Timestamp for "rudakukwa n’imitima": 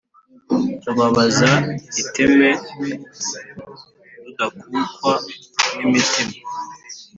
4.23-6.35